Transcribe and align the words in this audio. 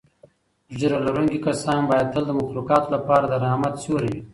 ږیره 0.77 0.97
لرونکي 1.05 1.39
کسان 1.45 1.79
باید 1.89 2.11
تل 2.13 2.23
د 2.27 2.31
مخلوقاتو 2.39 2.89
لپاره 2.95 3.25
د 3.27 3.33
رحمت 3.43 3.73
سیوری 3.83 4.09
وي. 4.13 4.21